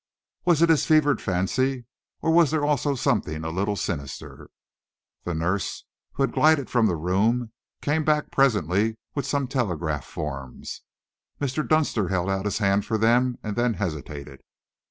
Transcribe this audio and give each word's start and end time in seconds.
Was 0.45 0.63
it 0.63 0.69
his 0.69 0.83
fevered 0.87 1.21
fancy 1.21 1.85
or 2.23 2.31
was 2.31 2.49
there 2.49 2.65
also 2.65 2.95
something 2.95 3.43
a 3.43 3.51
little 3.51 3.75
sinister? 3.75 4.49
The 5.25 5.35
nurse, 5.35 5.85
who 6.13 6.23
had 6.23 6.31
glided 6.33 6.71
from 6.71 6.87
the 6.87 6.95
room, 6.95 7.51
came 7.83 8.03
back 8.03 8.31
presently 8.31 8.97
with 9.13 9.27
some 9.27 9.47
telegraph 9.47 10.05
forms. 10.07 10.81
Mr. 11.39 11.67
Dunster 11.69 12.07
held 12.07 12.31
out 12.31 12.45
his 12.45 12.57
hand 12.57 12.83
for 12.83 12.97
them 12.97 13.37
and 13.43 13.55
then 13.55 13.75
hesitated. 13.75 14.41